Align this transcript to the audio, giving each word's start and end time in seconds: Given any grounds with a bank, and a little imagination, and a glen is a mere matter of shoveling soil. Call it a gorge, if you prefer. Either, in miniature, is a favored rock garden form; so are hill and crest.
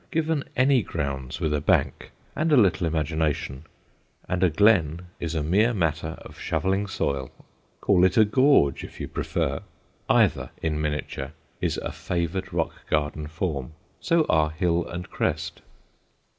Given 0.09 0.45
any 0.57 0.81
grounds 0.81 1.39
with 1.39 1.53
a 1.53 1.61
bank, 1.61 2.09
and 2.35 2.51
a 2.51 2.57
little 2.57 2.87
imagination, 2.87 3.65
and 4.27 4.41
a 4.41 4.49
glen 4.49 5.01
is 5.19 5.35
a 5.35 5.43
mere 5.43 5.75
matter 5.75 6.17
of 6.21 6.39
shoveling 6.39 6.87
soil. 6.87 7.29
Call 7.81 8.03
it 8.03 8.17
a 8.17 8.25
gorge, 8.25 8.83
if 8.83 8.99
you 8.99 9.07
prefer. 9.07 9.61
Either, 10.09 10.49
in 10.59 10.81
miniature, 10.81 11.33
is 11.61 11.77
a 11.77 11.91
favored 11.91 12.51
rock 12.51 12.73
garden 12.89 13.27
form; 13.27 13.73
so 13.99 14.25
are 14.27 14.49
hill 14.49 14.87
and 14.87 15.11
crest. 15.11 15.61